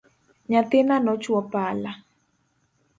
[0.49, 1.91] Nyathina nochwo pala